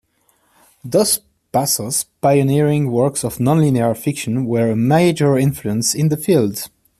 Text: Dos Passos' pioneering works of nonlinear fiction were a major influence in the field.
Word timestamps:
Dos 0.83 1.19
Passos' 1.51 2.05
pioneering 2.21 2.89
works 2.89 3.23
of 3.23 3.37
nonlinear 3.37 3.95
fiction 3.95 4.45
were 4.45 4.71
a 4.71 4.75
major 4.75 5.37
influence 5.37 5.93
in 5.93 6.09
the 6.09 6.17
field. 6.17 6.71